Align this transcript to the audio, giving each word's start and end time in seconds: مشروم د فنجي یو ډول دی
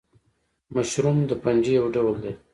مشروم 0.75 1.17
د 1.29 1.31
فنجي 1.41 1.73
یو 1.79 1.85
ډول 1.95 2.15
دی 2.23 2.33